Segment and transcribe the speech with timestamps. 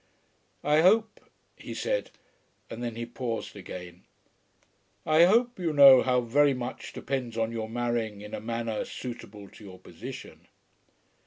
[0.63, 1.19] "I hope,"
[1.55, 2.09] he said,
[2.71, 4.01] and then he paused again;
[5.05, 9.47] "I hope you know how very much depends on your marrying in a manner suitable
[9.49, 10.47] to your position."